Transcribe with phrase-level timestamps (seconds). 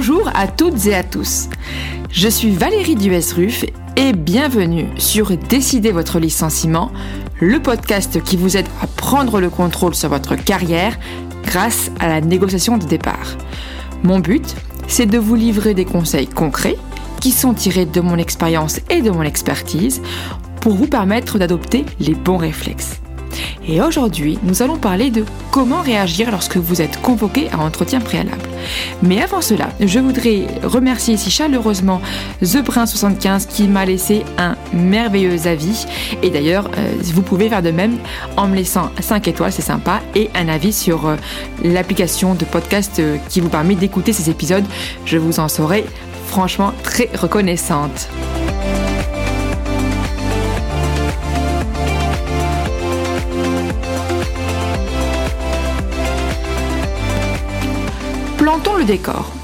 [0.00, 1.48] Bonjour à toutes et à tous.
[2.08, 3.64] Je suis Valérie Duesruf
[3.96, 6.92] et bienvenue sur Décider votre licenciement,
[7.40, 10.96] le podcast qui vous aide à prendre le contrôle sur votre carrière
[11.42, 13.36] grâce à la négociation de départ.
[14.04, 14.54] Mon but,
[14.86, 16.76] c'est de vous livrer des conseils concrets
[17.20, 20.00] qui sont tirés de mon expérience et de mon expertise
[20.60, 23.00] pour vous permettre d'adopter les bons réflexes.
[23.66, 28.42] Et aujourd'hui, nous allons parler de comment réagir lorsque vous êtes convoqué à entretien préalable.
[29.02, 32.00] Mais avant cela, je voudrais remercier ici chaleureusement
[32.42, 35.86] TheBrin75 qui m'a laissé un merveilleux avis.
[36.22, 37.98] Et d'ailleurs, euh, vous pouvez faire de même
[38.36, 41.16] en me laissant 5 étoiles, c'est sympa, et un avis sur euh,
[41.62, 44.64] l'application de podcast euh, qui vous permet d'écouter ces épisodes.
[45.04, 45.84] Je vous en serai
[46.26, 48.08] franchement très reconnaissante.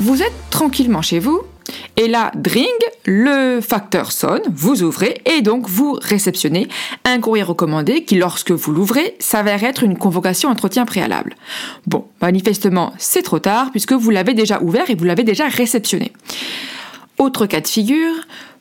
[0.01, 1.43] Vous êtes tranquillement chez vous,
[1.99, 2.67] et là, dring,
[3.05, 6.67] le facteur sonne, vous ouvrez et donc vous réceptionnez
[7.05, 11.37] un courrier recommandé qui, lorsque vous l'ouvrez, s'avère être une convocation entretien préalable.
[11.87, 16.13] Bon, manifestement, c'est trop tard puisque vous l'avez déjà ouvert et vous l'avez déjà réceptionné.
[17.19, 18.15] Autre cas de figure,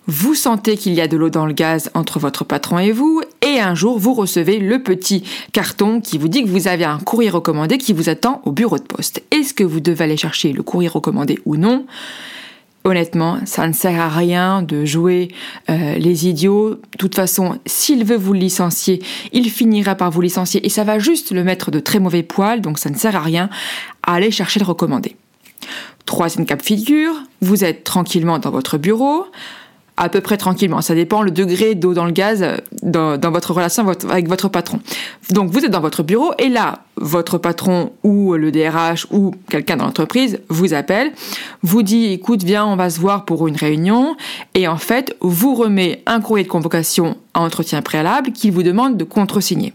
[0.08, 3.22] vous sentez qu'il y a de l'eau dans le gaz entre votre patron et vous,
[3.42, 5.24] et un jour vous recevez le petit
[5.54, 8.78] carton qui vous dit que vous avez un courrier recommandé qui vous attend au bureau
[8.78, 9.24] de poste.
[9.32, 11.86] Est-ce que vous devez aller chercher le courrier recommandé ou non?
[12.86, 15.30] Honnêtement, ça ne sert à rien de jouer
[15.70, 16.72] euh, les idiots.
[16.72, 21.00] De toute façon, s'il veut vous licencier, il finira par vous licencier et ça va
[21.00, 23.50] juste le mettre de très mauvais poils, donc ça ne sert à rien
[24.06, 25.16] à aller chercher le recommandé.
[26.06, 29.28] Troisième cap figure, vous êtes tranquillement dans votre bureau,
[29.98, 30.82] à peu près tranquillement.
[30.82, 32.58] Ça dépend le degré d'eau dans le gaz euh,
[33.18, 34.80] dans, votre relation avec votre patron.
[35.30, 39.78] Donc vous êtes dans votre bureau et là, votre patron ou le DRH ou quelqu'un
[39.78, 41.12] dans l'entreprise vous appelle,
[41.62, 44.16] vous dit écoute, viens, on va se voir pour une réunion
[44.54, 48.98] et en fait, vous remet un courrier de convocation à entretien préalable qu'il vous demande
[48.98, 49.74] de contresigner.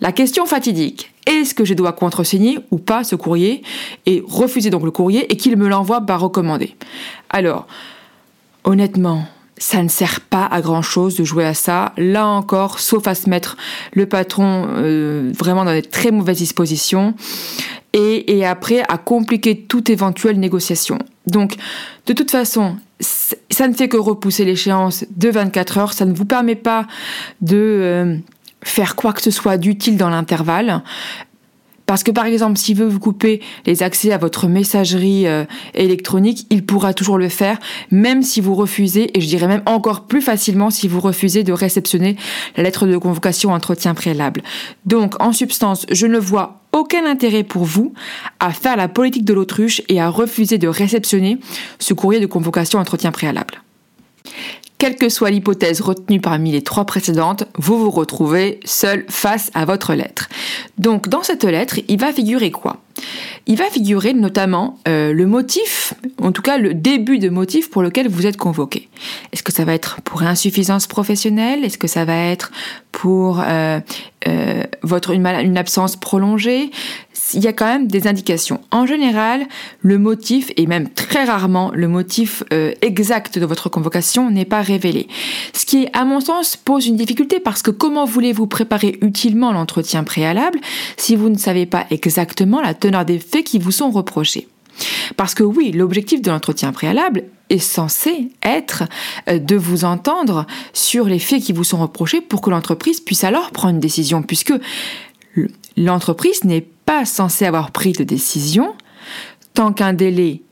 [0.00, 3.62] La question fatidique, est-ce que je dois contresigner ou pas ce courrier
[4.06, 6.76] et refuser donc le courrier et qu'il me l'envoie par recommandé?
[7.30, 7.66] Alors,
[8.64, 9.26] Honnêtement,
[9.58, 11.92] ça ne sert pas à grand chose de jouer à ça.
[11.96, 13.56] Là encore, sauf à se mettre
[13.92, 17.14] le patron euh, vraiment dans des très mauvaises dispositions
[17.92, 20.98] et, après à compliquer toute éventuelle négociation.
[21.26, 21.56] Donc,
[22.06, 25.92] de toute façon, ça ne fait que repousser l'échéance de 24 heures.
[25.92, 26.86] Ça ne vous permet pas
[27.40, 28.16] de euh,
[28.62, 30.82] faire quoi que ce soit d'utile dans l'intervalle.
[31.88, 36.46] Parce que par exemple, s'il veut vous couper les accès à votre messagerie euh, électronique,
[36.50, 37.58] il pourra toujours le faire,
[37.90, 41.52] même si vous refusez, et je dirais même encore plus facilement si vous refusez de
[41.54, 42.16] réceptionner
[42.58, 44.42] la lettre de convocation entretien préalable.
[44.84, 47.94] Donc, en substance, je ne vois aucun intérêt pour vous
[48.38, 51.38] à faire la politique de l'autruche et à refuser de réceptionner
[51.78, 53.62] ce courrier de convocation entretien préalable.
[54.78, 59.64] Quelle que soit l'hypothèse retenue parmi les trois précédentes, vous vous retrouvez seul face à
[59.64, 60.28] votre lettre.
[60.78, 62.80] Donc dans cette lettre, il va figurer quoi?
[63.46, 67.82] Il va figurer notamment euh, le motif, en tout cas le début de motif pour
[67.82, 68.88] lequel vous êtes convoqué.
[69.32, 71.64] Est-ce que ça va être pour insuffisance professionnelle?
[71.64, 72.50] Est-ce que ça va être
[72.98, 73.78] pour euh,
[74.26, 74.64] euh,
[75.12, 76.72] une absence prolongée
[77.34, 78.60] il y a quand même des indications.
[78.70, 79.46] En général,
[79.82, 84.62] le motif, et même très rarement le motif euh, exact de votre convocation, n'est pas
[84.62, 85.08] révélé.
[85.52, 90.04] Ce qui, à mon sens, pose une difficulté parce que comment voulez-vous préparer utilement l'entretien
[90.04, 90.58] préalable
[90.96, 94.48] si vous ne savez pas exactement la teneur des faits qui vous sont reprochés?
[95.16, 98.84] Parce que oui, l'objectif de l'entretien préalable est censé être
[99.28, 103.24] euh, de vous entendre sur les faits qui vous sont reprochés pour que l'entreprise puisse
[103.24, 104.54] alors prendre une décision, puisque
[105.76, 108.74] l'entreprise n'est pas censée avoir pris de décision
[109.54, 110.42] tant qu'un délai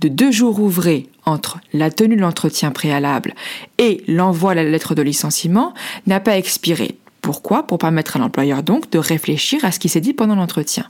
[0.00, 3.34] de deux jours ouvrés entre la tenue de l'entretien préalable
[3.78, 5.74] et l'envoi de la lettre de licenciement
[6.06, 6.98] n'a pas expiré.
[7.20, 7.66] Pourquoi?
[7.66, 10.88] Pour permettre à l'employeur donc de réfléchir à ce qui s'est dit pendant l'entretien.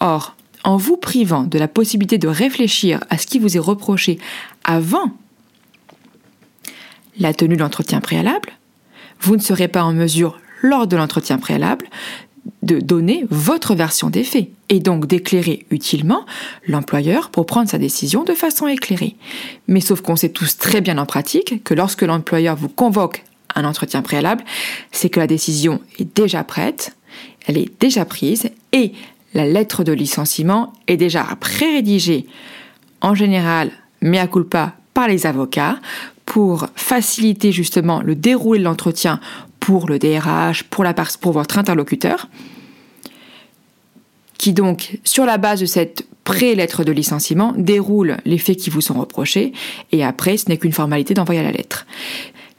[0.00, 4.18] Or, en vous privant de la possibilité de réfléchir à ce qui vous est reproché
[4.64, 5.12] avant
[7.18, 8.50] la tenue de l'entretien préalable,
[9.20, 11.86] vous ne serez pas en mesure, lors de l'entretien préalable,
[12.62, 16.24] de donner votre version des faits et donc d'éclairer utilement
[16.66, 19.16] l'employeur pour prendre sa décision de façon éclairée.
[19.68, 23.24] Mais sauf qu'on sait tous très bien en pratique que lorsque l'employeur vous convoque
[23.54, 24.44] un entretien préalable,
[24.92, 26.96] c'est que la décision est déjà prête,
[27.46, 28.92] elle est déjà prise et
[29.34, 32.26] la lettre de licenciement est déjà pré-rédigée
[33.00, 33.70] en général,
[34.00, 35.78] mais à culpa par les avocats
[36.24, 39.20] pour faciliter justement le déroulé de l'entretien
[39.60, 40.84] pour le DRH, pour,
[41.20, 42.28] pour votre interlocuteur
[44.44, 48.82] qui donc, sur la base de cette pré-lettre de licenciement, déroule les faits qui vous
[48.82, 49.54] sont reprochés,
[49.90, 51.86] et après, ce n'est qu'une formalité d'envoyer la lettre.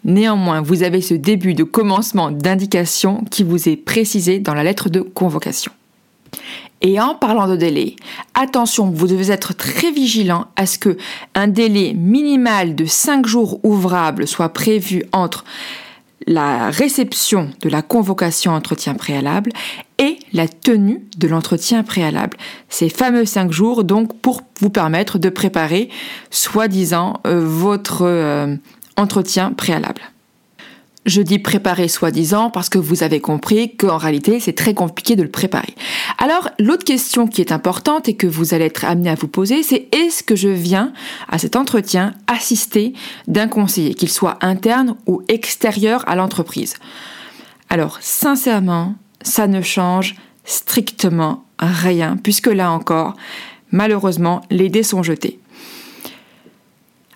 [0.04, 4.90] Néanmoins, vous avez ce début de commencement d'indication qui vous est précisé dans la lettre
[4.90, 5.72] de convocation.
[6.82, 7.96] Et en parlant de délai,
[8.34, 10.98] attention, vous devez être très vigilant à ce que
[11.34, 15.46] un délai minimal de 5 jours ouvrables soit prévu entre
[16.28, 19.52] la réception de la convocation entretien préalable
[20.00, 22.38] et la tenue de l'entretien préalable.
[22.70, 25.90] Ces fameux 5 jours, donc, pour vous permettre de préparer,
[26.32, 28.56] soi-disant, euh, votre euh,
[28.98, 30.02] entretien préalable.
[31.06, 35.22] Je dis préparer soi-disant parce que vous avez compris qu'en réalité c'est très compliqué de
[35.22, 35.76] le préparer.
[36.18, 39.62] Alors l'autre question qui est importante et que vous allez être amené à vous poser
[39.62, 40.94] c'est est-ce que je viens
[41.30, 42.94] à cet entretien assister
[43.28, 46.74] d'un conseiller, qu'il soit interne ou extérieur à l'entreprise?
[47.70, 53.16] Alors sincèrement, ça ne change strictement rien puisque là encore,
[53.72, 55.40] malheureusement, les dés sont jetés.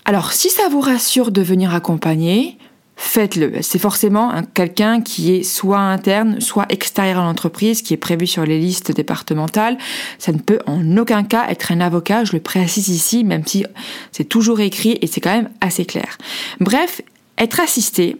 [0.06, 2.58] Alors si ça vous rassure de venir accompagner,
[3.00, 3.62] faites-le.
[3.62, 8.46] C'est forcément quelqu'un qui est soit interne, soit extérieur à l'entreprise, qui est prévu sur
[8.46, 9.78] les listes départementales.
[10.18, 13.66] Ça ne peut en aucun cas être un avocat, je le précise ici, même si
[14.12, 16.18] c'est toujours écrit et c'est quand même assez clair.
[16.60, 17.02] Bref,
[17.40, 18.18] être assisté,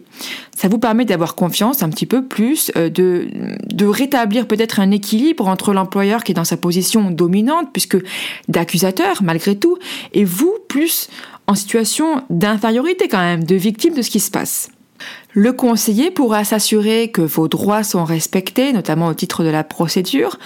[0.56, 5.48] ça vous permet d'avoir confiance un petit peu plus, euh, de, rétablir peut-être un équilibre
[5.48, 7.98] entre l'employeur qui est dans sa position dominante, puisque
[8.48, 9.78] d'accusateur malgré tout,
[10.12, 11.08] et vous plus
[11.46, 14.70] en situation d'infériorité quand même, de victime de ce qui se passe.
[15.32, 20.38] Le conseiller pourra s'assurer que vos droits sont respectés, notamment au titre de la procédure,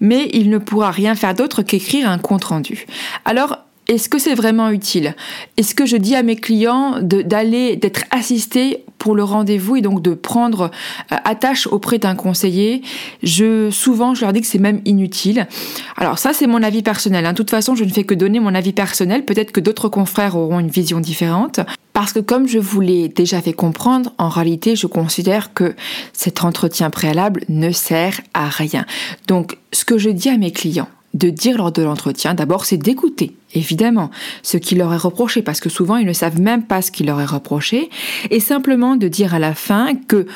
[0.00, 2.86] mais il ne pourra rien faire d'autre qu'écrire un compte-rendu.
[3.24, 3.58] Alors,
[3.90, 5.16] est-ce que c'est vraiment utile?
[5.56, 10.00] Est-ce que je dis à mes clients d'aller, d'être assistés pour le rendez-vous et donc
[10.00, 10.70] de prendre
[11.10, 12.82] euh, attache auprès d'un conseiller?
[13.24, 15.48] Je souvent je leur dis que c'est même inutile.
[15.96, 17.26] Alors ça c'est mon avis personnel.
[17.26, 17.32] Hein.
[17.32, 19.24] De toute façon je ne fais que donner mon avis personnel.
[19.24, 21.58] Peut-être que d'autres confrères auront une vision différente.
[21.92, 25.74] Parce que comme je vous l'ai déjà fait comprendre, en réalité, je considère que
[26.12, 28.86] cet entretien préalable ne sert à rien.
[29.26, 32.76] Donc, ce que je dis à mes clients, de dire lors de l'entretien, d'abord, c'est
[32.76, 34.10] d'écouter, évidemment,
[34.42, 37.02] ce qui leur est reproché, parce que souvent, ils ne savent même pas ce qui
[37.02, 37.90] leur est reproché,
[38.30, 40.26] et simplement de dire à la fin que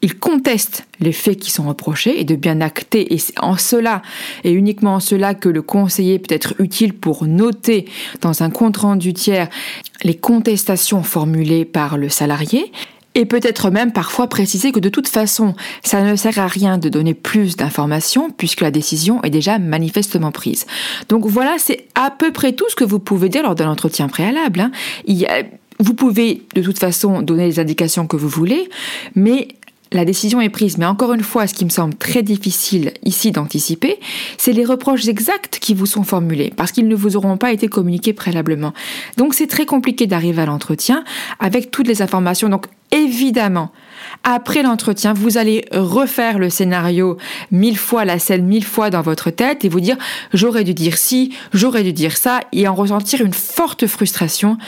[0.00, 4.02] ils contestent les faits qui sont reprochés et de bien acter, et c'est en cela,
[4.44, 7.86] et uniquement en cela, que le conseiller peut être utile pour noter
[8.20, 9.48] dans un compte rendu tiers
[10.04, 12.70] les contestations formulées par le salarié,
[13.18, 16.88] et peut-être même parfois préciser que de toute façon, ça ne sert à rien de
[16.88, 20.66] donner plus d'informations puisque la décision est déjà manifestement prise.
[21.08, 24.06] Donc voilà, c'est à peu près tout ce que vous pouvez dire lors d'un entretien
[24.06, 24.60] préalable.
[24.60, 24.70] Hein.
[25.80, 28.70] vous pouvez de toute façon donner les indications que vous voulez,
[29.16, 29.48] mais
[29.92, 33.32] la décision est prise, mais encore une fois, ce qui me semble très difficile ici
[33.32, 33.98] d'anticiper,
[34.36, 37.68] c'est les reproches exacts qui vous sont formulés, parce qu'ils ne vous auront pas été
[37.68, 38.72] communiqués préalablement.
[39.16, 41.04] Donc c'est très compliqué d'arriver à l'entretien
[41.40, 42.48] avec toutes les informations.
[42.48, 43.72] Donc évidemment,
[44.24, 47.16] après l'entretien, vous allez refaire le scénario
[47.50, 49.96] mille fois, la scène mille fois dans votre tête et vous dire
[50.34, 54.58] j'aurais dû dire ci, j'aurais dû dire ça, et en ressentir une forte frustration.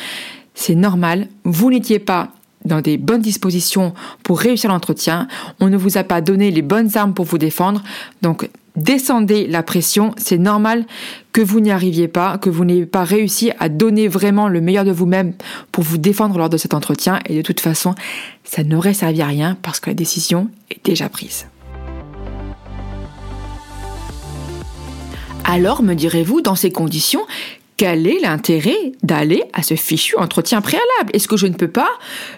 [0.55, 2.33] C'est normal, vous n'étiez pas
[2.71, 5.29] dans des bonnes dispositions pour réussir l'entretien.
[5.61, 7.83] On ne vous a pas donné les bonnes armes pour vous défendre.
[8.23, 10.15] Donc, descendez la pression.
[10.17, 10.87] C'est normal
[11.33, 14.85] que vous n'y arriviez pas, que vous n'ayez pas réussi à donner vraiment le meilleur
[14.85, 15.35] de vous-même
[15.73, 17.21] pour vous défendre lors de cet entretien.
[17.27, 17.95] Et de toute façon,
[18.45, 21.47] ça n'aurait servi à rien parce que la décision est déjà prise.
[25.45, 27.23] Alors, me direz-vous, dans ces conditions,
[27.81, 31.11] quel est l'intérêt d'aller à ce fichu entretien préalable?
[31.15, 31.89] Est-ce que je ne peux pas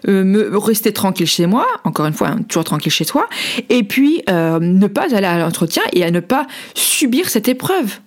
[0.06, 3.28] euh, me rester tranquille chez moi, encore une fois, hein, toujours tranquille chez soi,
[3.68, 6.46] et puis euh, ne pas aller à l'entretien et à ne pas
[6.76, 7.98] subir cette épreuve?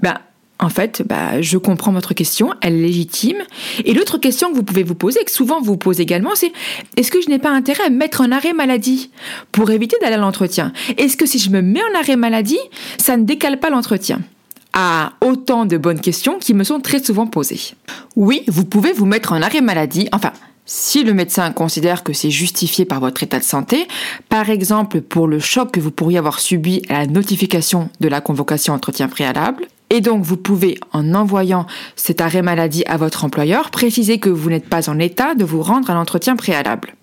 [0.00, 0.14] Ben,
[0.58, 3.42] en fait, bah, je comprends votre question, elle est légitime.
[3.84, 6.50] Et l'autre question que vous pouvez vous poser, que souvent vous posez également, c'est
[6.96, 9.10] est-ce que je n'ai pas intérêt à mettre en arrêt maladie
[9.52, 10.72] pour éviter d'aller à l'entretien?
[10.96, 12.58] Est-ce que si je me mets en arrêt maladie,
[12.96, 14.22] ça ne décale pas l'entretien?
[14.72, 17.74] À autant de bonnes questions qui me sont très souvent posées.
[18.16, 20.32] Oui, vous pouvez vous mettre en arrêt maladie, enfin,
[20.66, 23.88] si le médecin considère que c'est justifié par votre état de santé,
[24.28, 28.20] par exemple pour le choc que vous pourriez avoir subi à la notification de la
[28.20, 33.70] convocation entretien préalable, et donc vous pouvez, en envoyant cet arrêt maladie à votre employeur,
[33.70, 36.94] préciser que vous n'êtes pas en état de vous rendre à l'entretien préalable.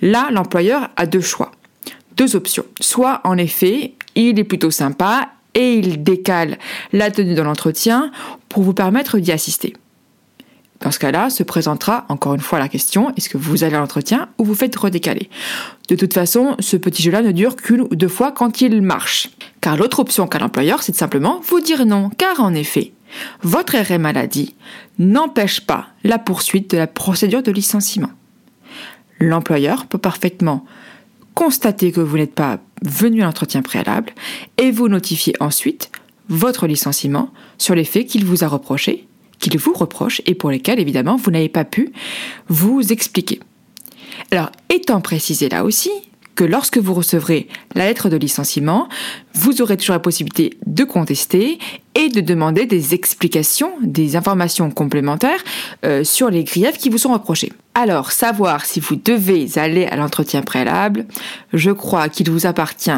[0.00, 1.52] Là, l'employeur a deux choix,
[2.16, 2.64] deux options.
[2.80, 6.58] Soit, en effet, il est plutôt sympa et il décale
[6.92, 8.12] la tenue de l'entretien
[8.48, 9.72] pour vous permettre d'y assister.
[10.80, 13.80] Dans ce cas-là, se présentera encore une fois la question est-ce que vous allez à
[13.80, 15.30] l'entretien ou vous faites redécaler?
[15.88, 19.30] De toute façon, ce petit jeu-là ne dure qu'une ou deux fois quand il marche.
[19.62, 22.92] Car l'autre option qu'a l'employeur, c'est de simplement vous dire non, car en effet,
[23.42, 24.54] votre arrêt maladie
[24.98, 28.10] n'empêche pas la poursuite de la procédure de licenciement.
[29.18, 30.66] L'employeur peut parfaitement
[31.36, 34.12] constater que vous n'êtes pas venu à l'entretien préalable
[34.56, 35.92] et vous notifier ensuite
[36.30, 39.06] votre licenciement sur les faits qu'il vous a reprochés,
[39.38, 41.92] qu'il vous reproche et pour lesquels évidemment vous n'avez pas pu
[42.48, 43.38] vous expliquer.
[44.30, 45.90] Alors, étant précisé là aussi
[46.36, 48.88] que lorsque vous recevrez la lettre de licenciement,
[49.34, 51.58] vous aurez toujours la possibilité de contester
[51.94, 55.42] et de demander des explications, des informations complémentaires
[55.84, 57.52] euh, sur les griefs qui vous sont reprochés.
[57.74, 61.06] Alors, savoir si vous devez aller à l'entretien préalable,
[61.52, 62.90] je crois qu'il vous appartient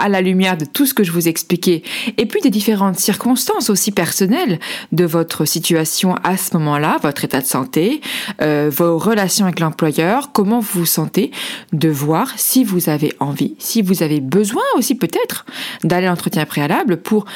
[0.00, 1.82] à la lumière de tout ce que je vous expliquais,
[2.16, 4.58] et puis des différentes circonstances aussi personnelles
[4.92, 8.00] de votre situation à ce moment-là, votre état de santé,
[8.40, 11.30] euh, vos relations avec l'employeur, comment vous vous sentez,
[11.72, 15.44] de voir si vous avez envie, si vous avez besoin aussi peut-être
[15.84, 17.26] d'aller à l'entretien préalable pour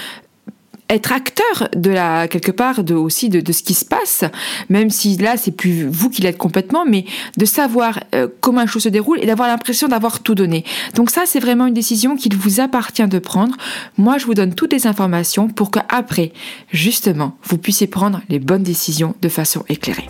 [0.91, 4.25] être acteur de la quelque part de aussi de, ce qui se passe,
[4.69, 7.05] même si là c'est plus vous qui l'êtes complètement, mais
[7.37, 10.65] de savoir euh, comment une chose se déroule et d'avoir l'impression d'avoir tout donné.
[10.95, 13.57] Donc ça c'est vraiment une décision qu'il vous appartient de prendre.
[13.97, 16.33] Moi je vous donne toutes les informations pour qu'après
[16.71, 20.09] justement vous puissiez prendre les bonnes décisions de façon éclairée.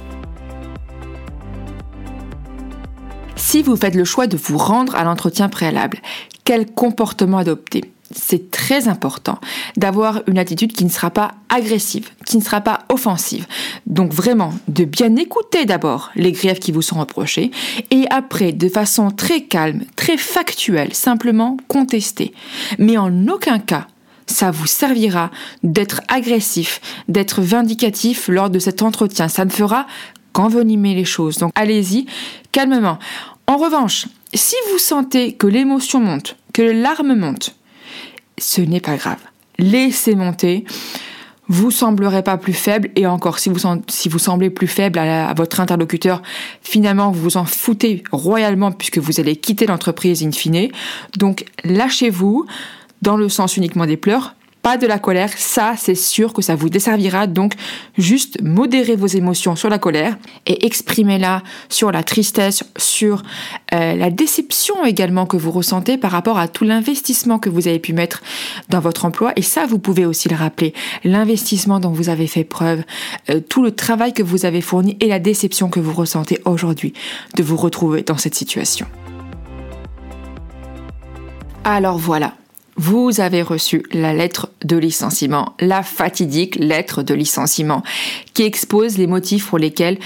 [3.36, 5.98] Si vous faites le choix de vous rendre à l'entretien préalable,
[6.44, 7.93] quel comportement adopter?
[8.14, 9.38] C'est très important
[9.76, 13.47] d'avoir une attitude qui ne sera pas agressive, qui ne sera pas offensive.
[13.87, 17.50] Donc vraiment, de bien écouter d'abord les griefs qui vous sont reprochés
[17.90, 22.33] et après, de façon très calme, très factuelle, simplement contester.
[22.78, 23.87] Mais en aucun cas,
[24.26, 25.30] ça vous servira
[25.62, 29.28] d'être agressif, d'être vindicatif lors de cet entretien.
[29.28, 29.87] Ça ne fera
[30.33, 31.38] qu'envenimer les choses.
[31.38, 32.06] Donc allez-y
[32.52, 32.99] calmement.
[33.47, 37.54] En revanche, si vous sentez que l'émotion monte, que les larmes montent,
[38.38, 39.18] ce n'est pas grave.
[39.58, 40.64] Laissez monter.
[41.46, 45.28] Vous semblerez pas plus faible et encore si vous, si vous semblez plus faible à,
[45.28, 46.22] à, votre interlocuteur,
[46.62, 50.70] finalement vous vous en foutez royalement puisque vous allez quitter l'entreprise in fine.
[51.18, 52.46] Donc lâchez-vous
[53.02, 54.34] dans le sens uniquement des pleurs,
[54.64, 57.52] pas de la colère, ça c'est sûr que ça vous desservira, donc
[57.99, 60.16] juste modérez vos émotions sur la colère
[60.47, 63.23] et exprimez-la sur la tristesse, sur
[63.75, 67.78] euh, la déception également que vous ressentez par rapport à tout l'investissement que vous avez
[67.78, 68.23] pu mettre
[68.71, 69.35] dans votre emploi.
[69.37, 70.73] Et ça vous pouvez aussi le rappeler,
[71.04, 72.85] l'investissement dont vous avez fait preuve,
[73.28, 76.94] euh, tout le travail que vous avez fourni et la déception que vous ressentez aujourd'hui
[77.37, 78.87] de vous retrouver dans cette situation.
[81.64, 82.33] Alors voilà,
[82.76, 87.82] vous avez reçu la lettre de licenciement, la fatidique lettre de licenciement,
[88.32, 89.98] qui expose les motifs pour lesquels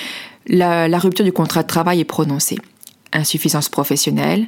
[0.46, 2.58] la, rupture du contrat de travail est prononcée.
[3.12, 4.46] Insuffisance professionnelle,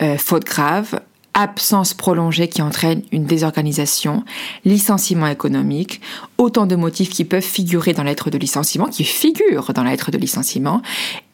[0.00, 1.00] euh, faute grave,
[1.34, 4.24] absence prolongée qui entraîne une désorganisation,
[4.64, 6.00] licenciement économique,
[6.38, 10.16] autant de motifs qui peuvent figurer dans l'être de licenciement, qui figurent dans l'être de
[10.16, 10.80] licenciement,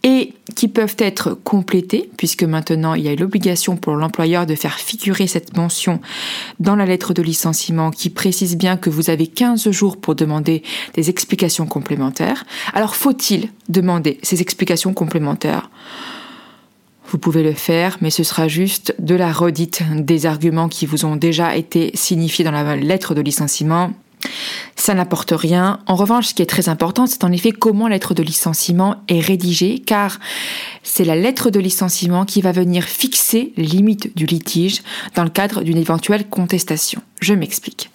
[0.05, 4.79] et qui peuvent être complétés, puisque maintenant il y a l'obligation pour l'employeur de faire
[4.79, 6.01] figurer cette mention
[6.61, 10.63] dans la lettre de licenciement qui précise bien que vous avez 15 jours pour demander
[10.95, 12.45] des explications complémentaires.
[12.75, 15.71] Alors faut-il demander ces explications complémentaires?
[17.09, 21.05] Vous pouvez le faire, mais ce sera juste de la redite des arguments qui vous
[21.05, 23.93] ont déjà été signifiés dans la lettre de licenciement.
[24.77, 25.79] Ça n'apporte rien.
[25.87, 28.97] En revanche, ce qui est très important, c'est en effet comment la lettre de licenciement
[29.09, 30.19] est rédigée, car
[30.83, 34.83] c'est la lettre de licenciement qui va venir fixer les limites du litige
[35.15, 37.01] dans le cadre d'une éventuelle contestation.
[37.21, 37.91] Je m'explique.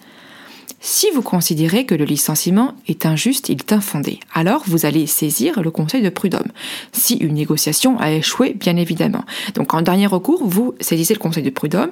[0.80, 5.60] Si vous considérez que le licenciement est injuste, il est infondé, alors vous allez saisir
[5.60, 6.52] le conseil de prud'homme.
[6.92, 9.24] Si une négociation a échoué, bien évidemment.
[9.54, 11.90] Donc en dernier recours, vous saisissez le conseil de prud'homme.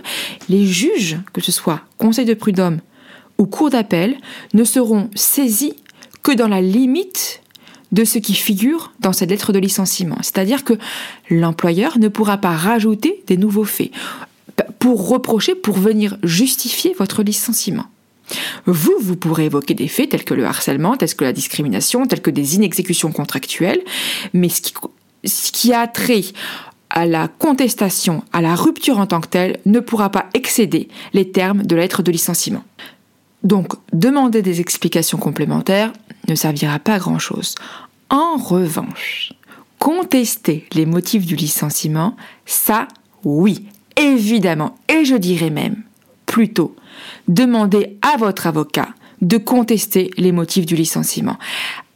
[0.49, 2.79] Les juges, que ce soit conseil de prud'homme
[3.39, 4.17] ou cour d'appel,
[4.55, 5.75] ne seront saisis
[6.23, 7.41] que dans la limite
[7.93, 10.19] de ce qui figure dans cette lettre de licenciement.
[10.23, 10.75] C'est-à-dire que
[11.31, 13.91] l'employeur ne pourra pas rajouter des nouveaux faits
[14.79, 17.87] pour reprocher, pour venir justifier votre licenciement.
[18.67, 22.23] Vous, vous pourrez évoquer des faits tels que le harcèlement, tels que la discrimination, tels
[22.23, 23.83] que des inexécutions contractuelles,
[24.33, 26.25] mais ce qui, a trait
[26.91, 31.31] à la contestation, à la rupture en tant que telle, ne pourra pas excéder les
[31.31, 32.65] termes de la lettre de licenciement.
[33.47, 35.93] Donc, demander des explications complémentaires
[36.27, 37.55] ne servira pas à grand-chose.
[38.11, 39.35] En revanche,
[39.79, 42.89] contester les motifs du licenciement, ça,
[43.23, 45.85] oui, évidemment, et je dirais même,
[46.27, 46.75] plutôt
[47.29, 48.89] demandez à votre avocat
[49.23, 51.39] de contester les motifs du licenciement.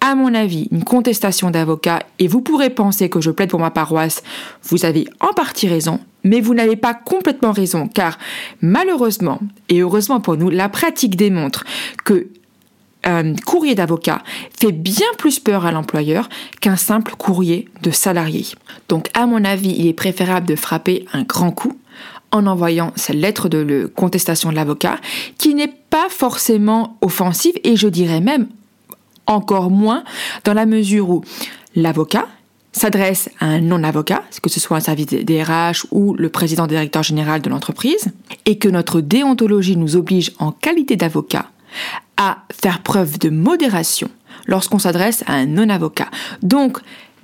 [0.01, 3.73] À mon avis, une contestation d'avocat, et vous pourrez penser que je plaide pour ma
[3.73, 4.23] paroisse,
[4.63, 8.19] vous avez en partie raison, mais vous n'avez pas complètement raison, car
[8.61, 11.65] malheureusement, et heureusement pour nous, la pratique démontre
[12.05, 12.29] que
[13.03, 14.23] un courrier d'avocat
[14.59, 16.29] fait bien plus peur à l'employeur
[16.61, 18.45] qu'un simple courrier de salarié.
[18.89, 21.79] Donc à mon avis, il est préférable de frapper un grand coup
[22.31, 24.99] en envoyant cette lettre de contestation de l'avocat
[25.39, 28.49] qui n'est pas forcément offensive et je dirais même
[29.27, 30.05] encore moins
[30.45, 31.25] dans la mesure où
[31.75, 32.29] l'avocat
[32.73, 35.45] s'adresse à un non-avocat, que ce soit un service des
[35.91, 38.13] ou le président directeur général de l'entreprise,
[38.47, 41.51] et que notre déontologie nous oblige en qualité d'avocat
[42.17, 44.09] à faire preuve de modération
[44.47, 46.09] lorsqu'on s'adresse à un non-avocat.
[46.43, 46.79] Donc,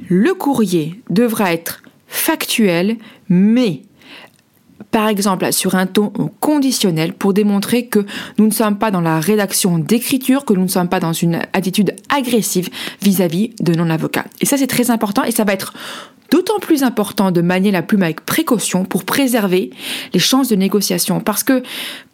[0.09, 2.97] le courrier devra être factuel,
[3.29, 3.83] mais
[4.97, 6.11] par exemple sur un ton
[6.41, 8.07] conditionnel pour démontrer que
[8.39, 11.41] nous ne sommes pas dans la rédaction d'écriture, que nous ne sommes pas dans une
[11.53, 12.71] attitude agressive
[13.03, 14.25] vis-à-vis de non-avocats.
[14.41, 15.75] Et ça c'est très important et ça va être
[16.31, 19.69] d'autant plus important de manier la plume avec précaution pour préserver
[20.15, 21.21] les chances de négociation.
[21.21, 21.63] Parce que,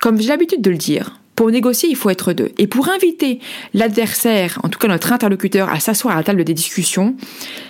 [0.00, 2.50] comme j'ai l'habitude de le dire, pour négocier, il faut être deux.
[2.58, 3.40] Et pour inviter
[3.74, 7.14] l'adversaire, en tout cas notre interlocuteur, à s'asseoir à la table des discussions,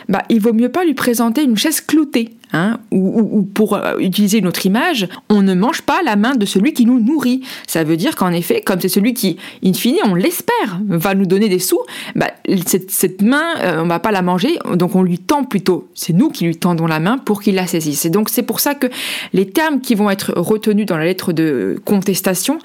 [0.08, 2.30] bah, il vaut mieux pas lui présenter une chaise cloutée.
[2.54, 6.44] Hein, ou, pour euh, utiliser une autre image, on ne mange pas la main de
[6.44, 7.40] celui qui nous nourrit.
[7.66, 11.24] Ça veut dire qu'en effet, comme c'est celui qui, in fine, on l'espère, va nous
[11.24, 11.80] donner des sous,
[12.14, 12.30] bah,
[12.66, 15.88] cette, main, euh, on va pas la manger, donc on lui tend plutôt.
[15.94, 18.04] C'est nous qui lui tendons la main pour qu'il la saisisse.
[18.04, 18.88] Et donc c'est pour ça que
[19.32, 22.58] les termes qui vont être retenus dans la lettre de contestation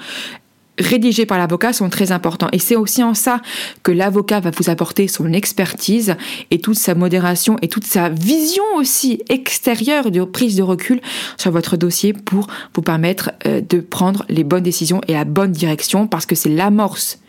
[0.80, 2.50] rédigés par l'avocat sont très importants.
[2.52, 3.42] Et c'est aussi en ça
[3.84, 6.16] que l'avocat va vous apporter son expertise
[6.52, 11.02] et toute sa modération et toute sa vision aussi extérieure de prise de recul
[11.38, 15.52] sur votre dossier pour vous permettre euh, de prendre les bonnes décisions et la bonne
[15.52, 17.20] direction parce que c'est l'amorce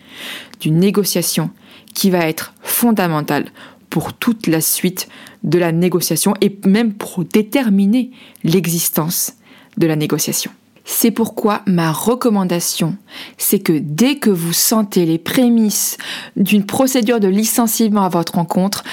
[0.61, 1.51] d'une négociation
[1.95, 3.47] qui va être fondamentale
[3.91, 5.09] pour toute la suite
[5.43, 8.11] de la négociation et même pour déterminer
[8.45, 9.35] l'existence
[9.77, 10.51] de la négociation.
[10.91, 12.97] C'est pourquoi ma recommandation,
[13.37, 15.99] c'est que dès que vous sentez les prémices
[16.35, 18.85] d'une procédure de licenciement à votre rencontre,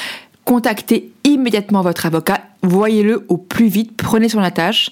[0.44, 4.92] contactez immédiatement votre avocat, voyez-le au plus vite, prenez sur la tâche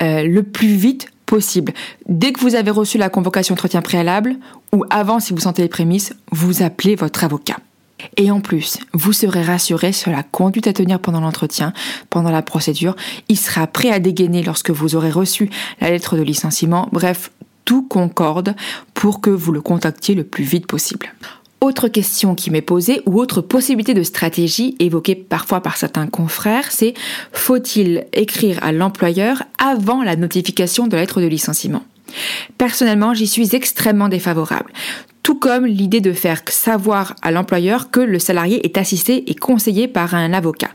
[0.00, 1.72] euh, le plus vite possible.
[2.08, 4.36] Dès que vous avez reçu la convocation entretien préalable,
[4.72, 7.56] ou avant si vous sentez les prémices, vous appelez votre avocat.
[8.16, 11.72] Et en plus, vous serez rassuré sur la conduite à tenir pendant l'entretien,
[12.10, 12.96] pendant la procédure.
[13.28, 16.88] Il sera prêt à dégainer lorsque vous aurez reçu la lettre de licenciement.
[16.92, 17.30] Bref,
[17.64, 18.54] tout concorde
[18.92, 21.12] pour que vous le contactiez le plus vite possible.
[21.60, 26.70] Autre question qui m'est posée ou autre possibilité de stratégie évoquée parfois par certains confrères,
[26.70, 26.92] c'est
[27.32, 31.82] faut-il écrire à l'employeur avant la notification de la lettre de licenciement?
[32.58, 34.72] Personnellement, j'y suis extrêmement défavorable
[35.24, 39.88] tout comme l'idée de faire savoir à l'employeur que le salarié est assisté et conseillé
[39.88, 40.68] par un avocat.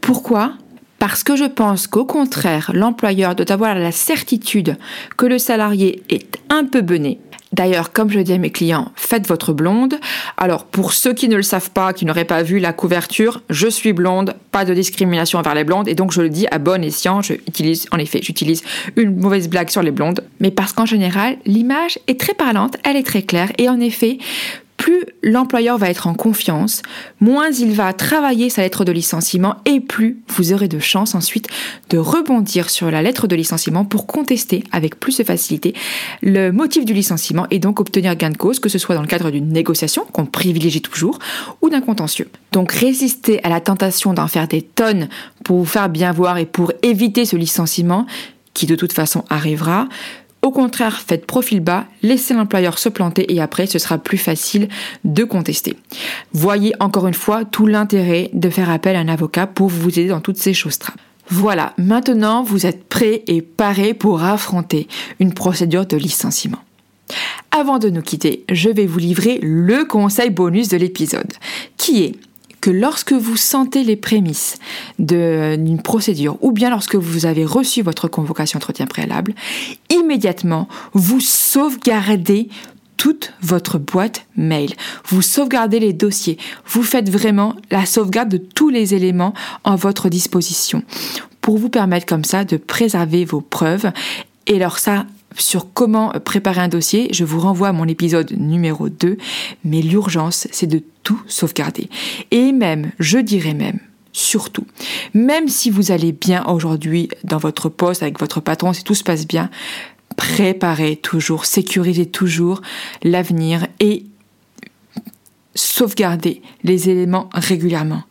[0.00, 0.54] Pourquoi?
[0.98, 4.76] Parce que je pense qu'au contraire, l'employeur doit avoir la certitude
[5.16, 7.20] que le salarié est un peu bené,
[7.54, 10.00] D'ailleurs, comme je dis à mes clients, faites votre blonde.
[10.36, 13.68] Alors, pour ceux qui ne le savent pas, qui n'auraient pas vu la couverture, je
[13.68, 16.82] suis blonde, pas de discrimination envers les blondes, et donc je le dis à bon
[16.82, 17.34] escient, je
[17.92, 18.64] en effet, j'utilise
[18.96, 22.96] une mauvaise blague sur les blondes, mais parce qu'en général, l'image est très parlante, elle
[22.96, 24.18] est très claire, et en effet,
[24.84, 26.82] plus l'employeur va être en confiance,
[27.18, 31.48] moins il va travailler sa lettre de licenciement et plus vous aurez de chance ensuite
[31.88, 35.72] de rebondir sur la lettre de licenciement pour contester avec plus de facilité
[36.20, 39.06] le motif du licenciement et donc obtenir gain de cause, que ce soit dans le
[39.06, 41.18] cadre d'une négociation qu'on privilégie toujours
[41.62, 42.28] ou d'un contentieux.
[42.52, 45.08] Donc résister à la tentation d'en faire des tonnes
[45.44, 48.04] pour vous faire bien voir et pour éviter ce licenciement
[48.52, 49.88] qui de toute façon arrivera,
[50.44, 54.68] au contraire, faites profil bas, laissez l'employeur se planter et après ce sera plus facile
[55.02, 55.74] de contester.
[56.34, 60.08] Voyez encore une fois tout l'intérêt de faire appel à un avocat pour vous aider
[60.08, 60.92] dans toutes ces choses-là.
[61.30, 64.86] Voilà, maintenant vous êtes prêt et paré pour affronter
[65.18, 66.58] une procédure de licenciement.
[67.50, 71.32] Avant de nous quitter, je vais vous livrer le conseil bonus de l'épisode,
[71.78, 72.16] qui est
[72.64, 74.56] que lorsque vous sentez les prémices
[74.98, 79.34] d'une procédure ou bien lorsque vous avez reçu votre convocation entretien préalable,
[79.90, 82.48] immédiatement vous sauvegardez
[82.96, 84.72] toute votre boîte mail.
[85.04, 86.38] Vous sauvegardez les dossiers.
[86.64, 90.84] Vous faites vraiment la sauvegarde de tous les éléments en votre disposition
[91.42, 93.92] pour vous permettre comme ça de préserver vos preuves.
[94.46, 95.04] Et alors ça,
[95.36, 99.16] sur comment préparer un dossier, je vous renvoie à mon épisode numéro 2,
[99.64, 101.88] mais l'urgence, c'est de tout sauvegarder.
[102.30, 103.78] Et même, je dirais même,
[104.12, 104.66] surtout,
[105.12, 109.04] même si vous allez bien aujourd'hui dans votre poste avec votre patron, si tout se
[109.04, 109.50] passe bien,
[110.16, 112.62] préparez toujours, sécurisez toujours
[113.02, 114.04] l'avenir et
[115.54, 118.02] sauvegardez les éléments régulièrement.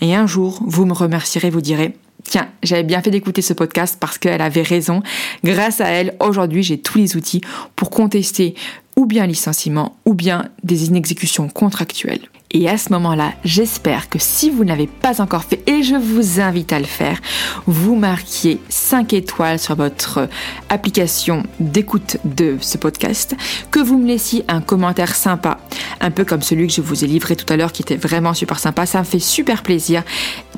[0.00, 1.94] Et un jour, vous me remercierez, vous direz,
[2.24, 5.02] tiens, j'avais bien fait d'écouter ce podcast parce qu'elle avait raison.
[5.44, 7.40] Grâce à elle, aujourd'hui, j'ai tous les outils
[7.76, 8.54] pour contester
[8.96, 12.28] ou bien licenciement ou bien des inexécutions contractuelles.
[12.52, 15.94] Et à ce moment-là, j'espère que si vous ne l'avez pas encore fait, et je
[15.94, 17.20] vous invite à le faire,
[17.66, 20.28] vous marquiez 5 étoiles sur votre
[20.68, 23.36] application d'écoute de ce podcast,
[23.70, 25.58] que vous me laissiez un commentaire sympa,
[26.00, 28.34] un peu comme celui que je vous ai livré tout à l'heure qui était vraiment
[28.34, 28.86] super sympa.
[28.86, 30.02] Ça me fait super plaisir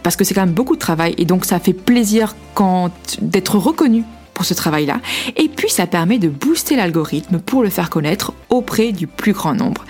[0.03, 3.59] parce que c'est quand même beaucoup de travail et donc ça fait plaisir quand d'être
[3.59, 5.01] reconnu pour ce travail-là.
[5.37, 9.55] Et puis ça permet de booster l'algorithme pour le faire connaître auprès du plus grand
[9.55, 9.85] nombre.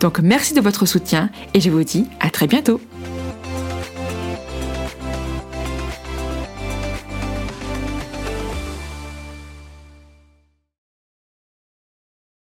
[0.00, 2.80] Donc merci de votre soutien et je vous dis à très bientôt.